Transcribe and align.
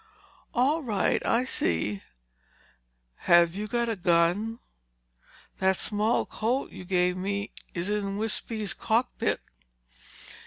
"All 0.55 0.81
right. 0.81 1.23
I 1.27 1.43
see." 1.43 2.01
"Have 3.29 3.53
you 3.53 3.67
got 3.67 3.87
a 3.87 3.95
gun?" 3.95 4.57
"That 5.59 5.77
small 5.77 6.25
Colt 6.25 6.71
you 6.71 6.85
gave 6.85 7.15
me 7.15 7.51
is 7.75 7.87
in 7.91 8.17
Wispy's 8.17 8.73
cockpit." 8.73 9.39